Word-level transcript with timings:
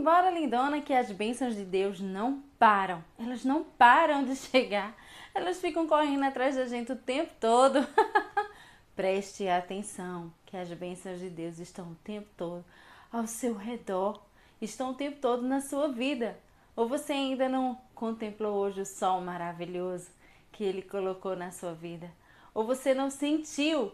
embora, 0.00 0.30
lindona, 0.30 0.80
que 0.80 0.92
as 0.92 1.12
bênçãos 1.12 1.54
de 1.54 1.64
Deus 1.64 2.00
não 2.00 2.42
param. 2.58 3.04
Elas 3.18 3.44
não 3.44 3.62
param 3.62 4.24
de 4.24 4.34
chegar. 4.34 4.96
Elas 5.34 5.60
ficam 5.60 5.86
correndo 5.86 6.24
atrás 6.24 6.56
da 6.56 6.64
gente 6.64 6.90
o 6.90 6.96
tempo 6.96 7.32
todo. 7.38 7.86
Preste 8.96 9.46
atenção 9.46 10.32
que 10.46 10.56
as 10.56 10.72
bênçãos 10.72 11.20
de 11.20 11.28
Deus 11.28 11.58
estão 11.58 11.92
o 11.92 11.94
tempo 11.96 12.28
todo 12.36 12.64
ao 13.12 13.26
seu 13.26 13.54
redor, 13.54 14.22
estão 14.60 14.90
o 14.90 14.94
tempo 14.94 15.20
todo 15.20 15.42
na 15.42 15.60
sua 15.60 15.88
vida. 15.88 16.38
Ou 16.74 16.88
você 16.88 17.12
ainda 17.12 17.48
não 17.48 17.78
contemplou 17.94 18.54
hoje 18.54 18.80
o 18.80 18.86
sol 18.86 19.20
maravilhoso 19.20 20.10
que 20.50 20.64
ele 20.64 20.82
colocou 20.82 21.36
na 21.36 21.50
sua 21.50 21.74
vida? 21.74 22.10
Ou 22.54 22.64
você 22.64 22.94
não 22.94 23.10
sentiu 23.10 23.92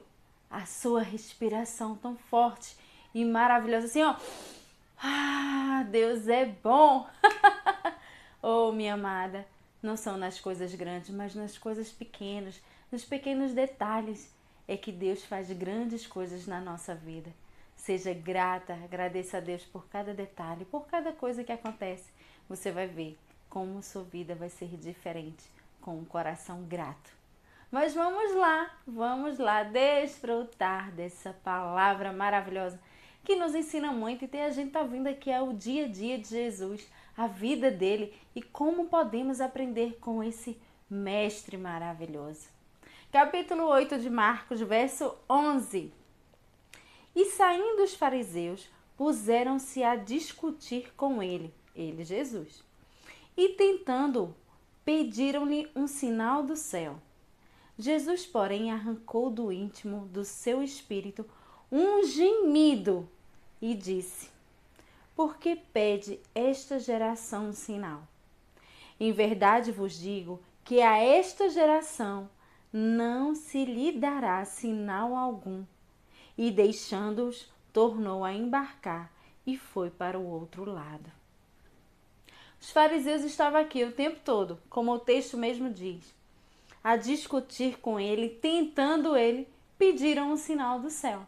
a 0.49 0.65
sua 0.65 1.03
respiração 1.03 1.97
tão 1.97 2.17
forte 2.17 2.77
e 3.13 3.25
maravilhosa 3.25 3.87
assim, 3.87 4.03
ó? 4.03 4.15
Ah, 5.03 5.87
Deus 5.91 6.29
é 6.29 6.47
bom! 6.47 7.09
oh, 8.43 8.73
minha 8.73 8.95
amada, 8.95 9.47
não 9.83 9.97
são 9.97 10.17
nas 10.17 10.41
coisas 10.41 10.75
grandes, 10.75 11.11
mas 11.11 11.35
nas 11.35 11.59
coisas 11.59 11.91
pequenas, 11.91 12.61
nos 12.91 13.05
pequenos 13.05 13.53
detalhes 13.53 14.35
é 14.67 14.77
que 14.77 14.91
Deus 14.91 15.25
faz 15.25 15.51
grandes 15.53 16.07
coisas 16.07 16.47
na 16.47 16.61
nossa 16.61 16.95
vida. 16.95 17.31
Seja 17.77 18.13
grata, 18.13 18.73
agradeça 18.73 19.37
a 19.37 19.41
Deus 19.41 19.63
por 19.63 19.87
cada 19.89 20.15
detalhe, 20.15 20.65
por 20.65 20.87
cada 20.87 21.13
coisa 21.13 21.45
que 21.45 21.53
acontece. 21.53 22.11
Você 22.49 22.73
vai 22.73 22.87
ver 22.87 23.19
como 23.49 23.83
sua 23.83 24.03
vida 24.03 24.35
vai 24.35 24.49
ser 24.49 24.69
diferente 24.77 25.49
com 25.81 25.97
um 25.99 26.05
coração 26.05 26.63
grato. 26.65 27.15
Mas 27.71 27.95
vamos 27.95 28.35
lá, 28.35 28.71
vamos 28.87 29.39
lá 29.39 29.63
desfrutar 29.63 30.91
dessa 30.93 31.33
palavra 31.45 32.13
maravilhosa 32.13 32.79
que 33.27 33.37
nos 33.37 33.55
ensina 33.55 33.93
muito 33.93 34.27
e 34.33 34.41
a 34.41 34.51
gente 34.51 34.71
tá 34.71 34.83
vindo 34.83 35.09
aqui 35.09 35.31
ao 35.31 35.53
dia 35.53 35.85
a 35.85 35.89
dia 35.89 36.17
de 36.19 36.29
Jesus, 36.29 36.89
a 37.15 37.27
vida 37.27 37.71
dele 37.71 38.15
e 38.35 38.41
como 38.41 38.87
podemos 38.87 39.41
aprender 39.41 39.99
com 40.01 40.23
esse 40.23 40.57
mestre 40.89 41.59
maravilhoso 41.59 42.57
capítulo 43.17 43.65
8 43.69 43.99
de 43.99 44.11
Marcos, 44.11 44.61
verso 44.61 45.15
11. 45.27 45.91
E 47.15 47.25
saindo 47.31 47.83
os 47.83 47.95
fariseus, 47.95 48.69
puseram-se 48.95 49.83
a 49.83 49.97
discutir 49.97 50.93
com 50.95 51.23
ele, 51.23 51.51
ele 51.75 52.05
Jesus. 52.05 52.63
E 53.35 53.51
tentando, 53.51 54.37
pediram-lhe 54.85 55.67
um 55.75 55.87
sinal 55.87 56.43
do 56.43 56.57
céu. 56.57 56.99
Jesus, 57.79 58.27
porém, 58.27 58.71
arrancou 58.71 59.31
do 59.31 59.51
íntimo 59.51 60.07
do 60.09 60.23
seu 60.23 60.63
espírito 60.63 61.25
um 61.73 62.05
gemido 62.05 63.09
e 63.61 63.75
disse: 63.75 64.29
Por 65.15 65.37
que 65.39 65.57
pede 65.57 66.21
esta 66.35 66.79
geração 66.79 67.49
um 67.49 67.53
sinal? 67.53 68.03
Em 68.99 69.13
verdade 69.13 69.73
vos 69.73 69.99
digo 69.99 70.41
que 70.65 70.81
a 70.81 70.99
esta 70.99 71.49
geração 71.49 72.29
não 72.73 73.35
se 73.35 73.65
lhe 73.65 73.93
dará 73.93 74.45
sinal 74.45 75.15
algum. 75.15 75.65
E 76.37 76.51
deixando-os, 76.51 77.51
tornou 77.73 78.25
a 78.25 78.33
embarcar 78.33 79.11
e 79.47 79.57
foi 79.57 79.91
para 79.91 80.19
o 80.19 80.27
outro 80.27 80.65
lado. 80.65 81.11
Os 82.61 82.71
fariseus 82.71 83.23
estavam 83.23 83.61
aqui 83.61 83.85
o 83.85 83.93
tempo 83.93 84.19
todo, 84.25 84.59
como 84.69 84.93
o 84.93 84.99
texto 84.99 85.37
mesmo 85.37 85.71
diz, 85.71 86.15
a 86.83 86.97
discutir 86.97 87.79
com 87.79 88.01
ele, 88.01 88.29
tentando 88.29 89.17
ele, 89.17 89.49
pediram 89.79 90.33
um 90.33 90.37
sinal 90.37 90.81
do 90.81 90.91
céu. 90.91 91.27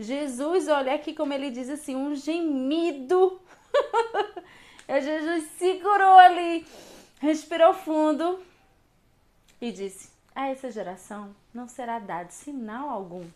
Jesus, 0.00 0.66
olha 0.66 0.94
aqui 0.94 1.12
como 1.12 1.34
ele 1.34 1.50
diz 1.50 1.68
assim, 1.68 1.94
um 1.94 2.16
gemido. 2.16 3.38
Jesus 4.88 5.44
segurou 5.58 6.18
ali, 6.18 6.66
respirou 7.20 7.74
fundo 7.74 8.42
e 9.60 9.70
disse: 9.70 10.10
a 10.34 10.48
essa 10.48 10.70
geração 10.70 11.36
não 11.52 11.68
será 11.68 11.98
dado 11.98 12.30
sinal 12.30 12.88
algum. 12.88 13.26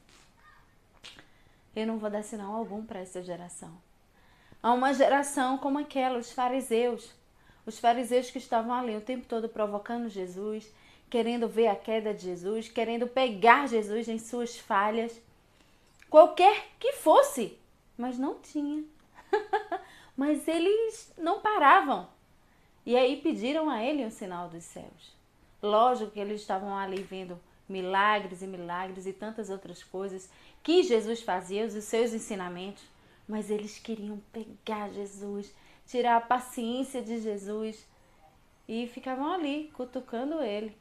Eu 1.77 1.87
não 1.87 1.99
vou 1.99 2.09
dar 2.09 2.23
sinal 2.23 2.55
algum 2.55 2.83
para 2.83 3.01
essa 3.01 3.23
geração. 3.23 3.71
Há 4.63 4.73
uma 4.73 4.95
geração 4.95 5.59
como 5.59 5.79
aquela, 5.79 6.19
os 6.19 6.33
fariseus. 6.33 7.13
Os 7.67 7.79
fariseus 7.79 8.31
que 8.31 8.39
estavam 8.39 8.73
ali 8.73 8.97
o 8.97 9.03
tempo 9.03 9.27
todo 9.27 9.51
provocando 9.51 10.09
Jesus, 10.09 10.73
querendo 11.11 11.47
ver 11.47 11.67
a 11.67 11.77
queda 11.77 12.15
de 12.15 12.25
Jesus, 12.25 12.71
querendo 12.71 13.07
pegar 13.07 13.69
Jesus 13.69 14.09
em 14.09 14.19
suas 14.19 14.57
falhas, 14.57 15.21
qualquer 16.15 16.69
que 16.79 16.93
fosse, 16.93 17.59
mas 17.99 18.17
não 18.17 18.39
tinha. 18.39 18.85
mas 20.17 20.47
eles 20.47 21.13
não 21.19 21.41
paravam. 21.41 22.07
E 22.87 22.97
aí 22.97 23.21
pediram 23.21 23.69
a 23.69 23.83
ele 23.83 24.07
um 24.07 24.11
sinal 24.13 24.49
dos 24.49 24.63
céus. 24.63 25.13
Lógico 25.61 26.13
que 26.13 26.21
eles 26.21 26.41
estavam 26.41 26.79
ali 26.79 27.03
vendo 27.03 27.37
milagres 27.69 28.43
e 28.43 28.47
milagres 28.47 29.07
e 29.07 29.13
tantas 29.13 29.51
outras 29.51 29.83
coisas 29.83 30.31
que 30.63 30.85
Jesus 30.85 31.21
fazia, 31.21 31.67
os 31.67 31.83
seus 31.83 32.13
ensinamentos, 32.13 32.85
mas 33.27 33.51
eles 33.51 33.81
queriam 33.81 34.23
pegar 34.33 34.91
Jesus, 34.91 35.53
tirar 35.85 36.19
a 36.19 36.21
paciência 36.21 37.03
de 37.03 37.21
Jesus 37.21 37.85
e 38.69 38.87
ficavam 38.87 39.33
ali 39.33 39.69
cutucando 39.75 40.41
ele. 40.41 40.77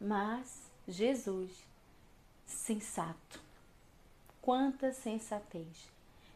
Mas 0.00 0.70
Jesus, 0.88 1.50
sensato, 2.46 3.46
quanta 4.48 4.94
sensatez, 4.94 5.92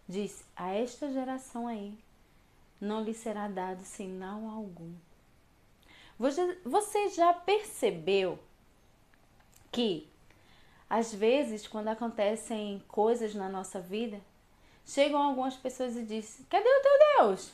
diz 0.07 0.45
a 0.55 0.71
esta 0.71 1.11
geração 1.11 1.67
aí, 1.67 1.97
não 2.79 3.03
lhe 3.03 3.15
será 3.15 3.49
dado 3.49 3.81
sinal 3.85 4.45
algum 4.51 4.93
você 6.63 7.09
já 7.09 7.33
percebeu 7.33 8.39
que 9.71 10.07
às 10.91 11.15
vezes, 11.15 11.67
quando 11.67 11.89
acontecem 11.89 12.85
coisas 12.87 13.35
na 13.35 13.49
nossa 13.49 13.81
vida, 13.81 14.21
chegam 14.85 15.23
algumas 15.23 15.57
pessoas 15.57 15.97
e 15.97 16.03
dizem: 16.03 16.45
Cadê 16.51 16.69
o 16.69 16.83
teu 16.83 16.93
Deus? 17.17 17.51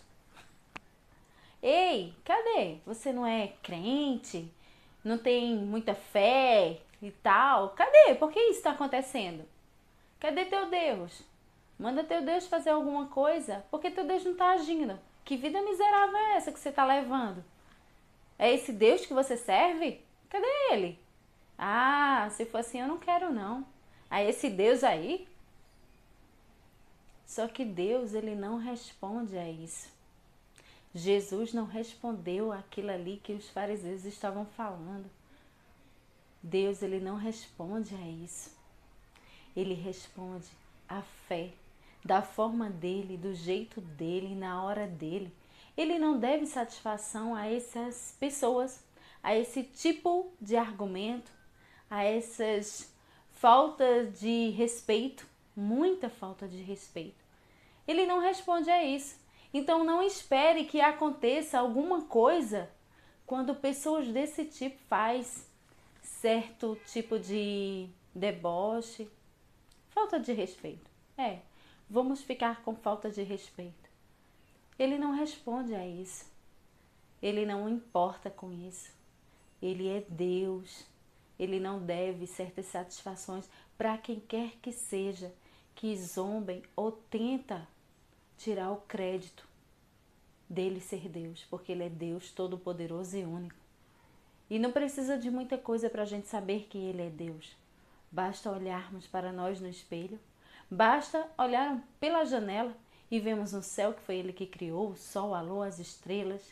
Ei, 1.62 2.12
cadê? 2.24 2.78
Você 2.84 3.12
não 3.12 3.24
é 3.24 3.52
crente? 3.62 4.52
Não 5.04 5.18
tem 5.18 5.54
muita 5.54 5.94
fé 5.94 6.80
e 7.00 7.12
tal? 7.12 7.70
Cadê? 7.70 8.16
Por 8.16 8.32
que 8.32 8.40
isso 8.40 8.58
está 8.58 8.72
acontecendo? 8.72 9.46
Cadê 10.20 10.44
teu 10.46 10.68
Deus? 10.68 11.22
Manda 11.78 12.02
teu 12.02 12.22
Deus 12.22 12.46
fazer 12.46 12.70
alguma 12.70 13.06
coisa, 13.06 13.64
porque 13.70 13.90
teu 13.90 14.06
Deus 14.06 14.24
não 14.24 14.32
está 14.32 14.50
agindo. 14.50 14.98
Que 15.24 15.36
vida 15.36 15.62
miserável 15.62 16.16
é 16.16 16.36
essa 16.36 16.50
que 16.50 16.58
você 16.58 16.70
está 16.70 16.84
levando? 16.84 17.44
É 18.38 18.52
esse 18.52 18.72
Deus 18.72 19.06
que 19.06 19.14
você 19.14 19.36
serve? 19.36 20.00
Cadê 20.28 20.46
ele? 20.72 20.98
Ah, 21.56 22.28
se 22.30 22.44
for 22.46 22.58
assim, 22.58 22.80
eu 22.80 22.88
não 22.88 22.98
quero 22.98 23.32
não. 23.32 23.66
Ah, 24.10 24.22
esse 24.22 24.48
Deus 24.48 24.82
aí? 24.82 25.28
Só 27.26 27.46
que 27.46 27.64
Deus, 27.64 28.14
ele 28.14 28.34
não 28.34 28.56
responde 28.56 29.36
a 29.36 29.48
isso. 29.48 29.88
Jesus 30.94 31.52
não 31.52 31.66
respondeu 31.66 32.52
aquilo 32.52 32.90
ali 32.90 33.20
que 33.22 33.34
os 33.34 33.48
fariseus 33.50 34.04
estavam 34.04 34.46
falando. 34.46 35.10
Deus, 36.42 36.82
ele 36.82 36.98
não 36.98 37.16
responde 37.16 37.94
a 37.94 38.08
isso. 38.24 38.57
Ele 39.58 39.74
responde 39.74 40.46
a 40.88 41.02
fé, 41.02 41.50
da 42.04 42.22
forma 42.22 42.70
dele, 42.70 43.16
do 43.16 43.34
jeito 43.34 43.80
dele, 43.80 44.34
na 44.34 44.62
hora 44.62 44.86
dele 44.86 45.32
ele 45.78 45.96
não 45.96 46.18
deve 46.18 46.44
satisfação 46.44 47.36
a 47.36 47.46
essas 47.46 48.16
pessoas, 48.18 48.84
a 49.22 49.36
esse 49.36 49.62
tipo 49.62 50.28
de 50.40 50.56
argumento, 50.56 51.30
a 51.88 52.02
essas 52.02 52.92
faltas 53.30 54.18
de 54.18 54.50
respeito, 54.50 55.24
muita 55.54 56.10
falta 56.10 56.48
de 56.48 56.60
respeito. 56.62 57.24
Ele 57.86 58.06
não 58.06 58.18
responde 58.18 58.68
a 58.68 58.82
isso. 58.84 59.16
Então 59.54 59.84
não 59.84 60.02
espere 60.02 60.64
que 60.64 60.80
aconteça 60.80 61.60
alguma 61.60 62.02
coisa 62.02 62.68
quando 63.24 63.54
pessoas 63.54 64.08
desse 64.08 64.46
tipo 64.46 64.78
faz 64.88 65.48
certo 66.02 66.76
tipo 66.86 67.20
de 67.20 67.88
deboche, 68.12 69.08
falta 69.98 70.20
de 70.20 70.32
respeito. 70.32 70.88
É, 71.16 71.40
vamos 71.90 72.22
ficar 72.22 72.62
com 72.62 72.76
falta 72.76 73.10
de 73.10 73.20
respeito. 73.24 73.90
Ele 74.78 74.96
não 74.96 75.10
responde 75.10 75.74
a 75.74 75.84
isso. 75.84 76.24
Ele 77.20 77.44
não 77.44 77.68
importa 77.68 78.30
com 78.30 78.52
isso. 78.52 78.92
Ele 79.60 79.88
é 79.88 80.04
Deus. 80.08 80.86
Ele 81.36 81.58
não 81.58 81.84
deve 81.84 82.28
certas 82.28 82.66
satisfações 82.66 83.50
para 83.76 83.98
quem 83.98 84.20
quer 84.20 84.52
que 84.62 84.70
seja 84.70 85.34
que 85.74 85.96
zombem 85.96 86.62
ou 86.76 86.92
tenta 86.92 87.66
tirar 88.36 88.70
o 88.70 88.82
crédito 88.82 89.48
dele 90.48 90.80
ser 90.80 91.08
Deus, 91.08 91.44
porque 91.50 91.72
ele 91.72 91.82
é 91.82 91.88
Deus 91.88 92.30
todo-poderoso 92.30 93.16
e 93.16 93.24
único. 93.24 93.58
E 94.48 94.60
não 94.60 94.70
precisa 94.70 95.18
de 95.18 95.28
muita 95.28 95.58
coisa 95.58 95.90
para 95.90 96.02
a 96.02 96.06
gente 96.06 96.28
saber 96.28 96.68
que 96.70 96.78
ele 96.78 97.02
é 97.02 97.10
Deus. 97.10 97.56
Basta 98.10 98.50
olharmos 98.50 99.06
para 99.06 99.32
nós 99.32 99.60
no 99.60 99.68
espelho, 99.68 100.18
basta 100.70 101.26
olhar 101.36 101.82
pela 102.00 102.24
janela 102.24 102.74
e 103.10 103.20
vemos 103.20 103.52
no 103.52 103.62
céu 103.62 103.92
que 103.94 104.02
foi 104.02 104.16
Ele 104.16 104.32
que 104.32 104.46
criou 104.46 104.90
o 104.90 104.96
sol, 104.96 105.34
a 105.34 105.40
lua, 105.40 105.66
as 105.66 105.78
estrelas. 105.78 106.42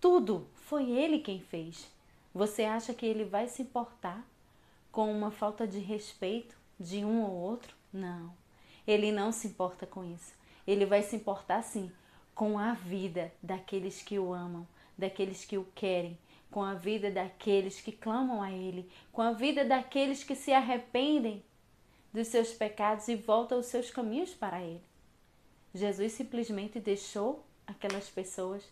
Tudo 0.00 0.46
foi 0.54 0.90
Ele 0.90 1.18
quem 1.18 1.40
fez. 1.40 1.90
Você 2.34 2.64
acha 2.64 2.92
que 2.92 3.06
Ele 3.06 3.24
vai 3.24 3.48
se 3.48 3.62
importar 3.62 4.24
com 4.90 5.10
uma 5.10 5.30
falta 5.30 5.66
de 5.66 5.78
respeito 5.78 6.56
de 6.78 7.04
um 7.04 7.22
ou 7.22 7.32
outro? 7.32 7.74
Não. 7.92 8.32
Ele 8.86 9.10
não 9.10 9.32
se 9.32 9.48
importa 9.48 9.86
com 9.86 10.04
isso. 10.04 10.34
Ele 10.66 10.84
vai 10.84 11.02
se 11.02 11.16
importar 11.16 11.62
sim 11.62 11.90
com 12.34 12.58
a 12.58 12.72
vida 12.74 13.32
daqueles 13.42 14.02
que 14.02 14.18
o 14.18 14.32
amam, 14.32 14.66
daqueles 14.96 15.44
que 15.44 15.56
o 15.56 15.64
querem, 15.74 16.18
com 16.54 16.62
a 16.62 16.74
vida 16.74 17.10
daqueles 17.10 17.80
que 17.80 17.90
clamam 17.90 18.40
a 18.40 18.52
Ele, 18.52 18.88
com 19.10 19.20
a 19.20 19.32
vida 19.32 19.64
daqueles 19.64 20.22
que 20.22 20.36
se 20.36 20.52
arrependem 20.52 21.42
dos 22.12 22.28
seus 22.28 22.52
pecados 22.52 23.08
e 23.08 23.16
voltam 23.16 23.58
os 23.58 23.66
seus 23.66 23.90
caminhos 23.90 24.32
para 24.32 24.62
Ele. 24.62 24.80
Jesus 25.74 26.12
simplesmente 26.12 26.78
deixou 26.78 27.44
aquelas 27.66 28.08
pessoas 28.08 28.62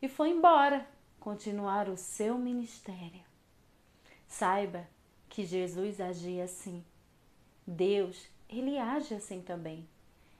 e 0.00 0.08
foi 0.08 0.30
embora 0.30 0.88
continuar 1.20 1.90
o 1.90 1.96
seu 1.98 2.38
ministério. 2.38 3.22
Saiba 4.26 4.88
que 5.28 5.44
Jesus 5.44 6.00
agia 6.00 6.44
assim. 6.44 6.82
Deus, 7.66 8.26
ele 8.48 8.78
age 8.78 9.12
assim 9.12 9.42
também. 9.42 9.86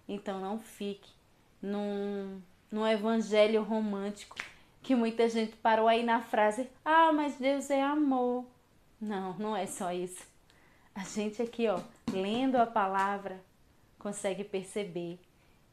Então 0.09 0.41
não 0.41 0.59
fique 0.59 1.11
num, 1.61 2.41
num 2.73 2.87
evangelho 2.87 3.63
romântico 3.63 4.35
que 4.87 4.95
muita 4.95 5.29
gente 5.29 5.57
parou 5.57 5.89
aí 5.89 6.05
na 6.05 6.23
frase: 6.23 6.71
Ah, 6.85 7.13
mas 7.13 7.35
Deus 7.35 7.71
é 7.71 7.83
amor. 7.83 8.45
Não, 9.01 9.37
não 9.37 9.57
é 9.57 9.67
só 9.67 9.93
isso. 9.93 10.25
A 10.95 11.03
gente 11.03 11.43
aqui, 11.43 11.67
ó, 11.67 11.81
lendo 12.13 12.55
a 12.55 12.65
palavra, 12.65 13.43
consegue 13.99 14.45
perceber, 14.45 15.19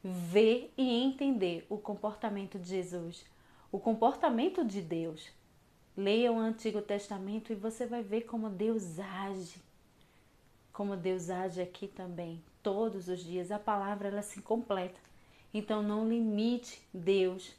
ver 0.03 0.73
e 0.75 1.03
entender 1.03 1.63
o 1.69 1.77
comportamento 1.77 2.57
de 2.57 2.67
Jesus, 2.67 3.23
o 3.71 3.77
comportamento 3.77 4.65
de 4.65 4.81
Deus. 4.81 5.29
Leia 5.95 6.31
o 6.31 6.39
Antigo 6.39 6.81
Testamento 6.81 7.53
e 7.53 7.55
você 7.55 7.85
vai 7.85 8.01
ver 8.01 8.21
como 8.21 8.49
Deus 8.49 8.97
age. 8.97 9.61
Como 10.73 10.97
Deus 10.97 11.29
age 11.29 11.61
aqui 11.61 11.87
também, 11.87 12.43
todos 12.63 13.07
os 13.07 13.23
dias. 13.23 13.51
A 13.51 13.59
palavra 13.59 14.07
ela 14.07 14.23
se 14.23 14.41
completa. 14.41 14.99
Então 15.53 15.83
não 15.83 16.09
limite 16.09 16.81
Deus 16.91 17.53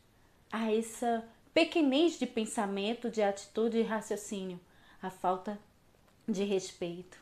a 0.50 0.72
essa 0.72 1.24
pequenez 1.54 2.18
de 2.18 2.26
pensamento, 2.26 3.08
de 3.08 3.22
atitude 3.22 3.78
e 3.78 3.82
raciocínio, 3.82 4.60
a 5.00 5.08
falta 5.08 5.56
de 6.28 6.42
respeito 6.42 7.16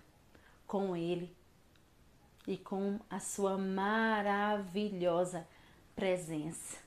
com 0.67 0.97
Ele 0.97 1.31
e 2.49 2.57
com 2.57 2.99
a 3.11 3.21
sua 3.21 3.59
maravilhosa 3.59 5.47
presença. 5.95 6.79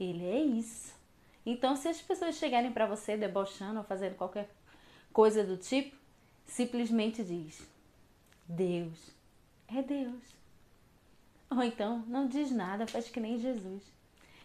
Ele 0.00 0.24
é 0.24 0.40
isso. 0.40 0.96
Então, 1.44 1.76
se 1.76 1.88
as 1.88 2.00
pessoas 2.00 2.36
chegarem 2.36 2.72
para 2.72 2.86
você 2.86 3.16
debochando 3.16 3.78
ou 3.78 3.84
fazendo 3.84 4.16
qualquer 4.16 4.48
coisa 5.12 5.44
do 5.44 5.58
tipo, 5.58 5.94
simplesmente 6.46 7.22
diz: 7.22 7.60
Deus 8.46 9.10
é 9.68 9.82
Deus. 9.82 10.22
Ou 11.50 11.62
então, 11.62 12.02
não 12.06 12.26
diz 12.26 12.50
nada, 12.50 12.86
faz 12.86 13.08
que 13.08 13.20
nem 13.20 13.38
Jesus. 13.38 13.82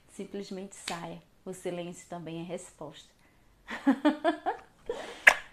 Simplesmente 0.09 0.75
saia 0.75 1.21
o 1.45 1.53
silêncio 1.53 2.07
também 2.09 2.41
é 2.41 2.43
resposta. 2.43 3.09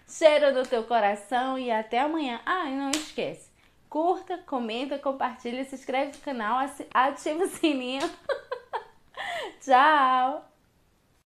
Cheiro 0.07 0.53
no 0.53 0.65
teu 0.65 0.83
coração 0.83 1.57
e 1.57 1.71
até 1.71 1.99
amanhã. 1.99 2.41
Ah, 2.45 2.69
e 2.69 2.75
não 2.75 2.91
esquece. 2.91 3.49
Curta, 3.89 4.37
comenta, 4.39 4.97
compartilha, 4.97 5.63
se 5.63 5.75
inscreve 5.75 6.17
no 6.17 6.23
canal, 6.23 6.57
ativa 6.93 7.43
o 7.43 7.47
sininho. 7.47 8.09
Tchau! 9.61 10.50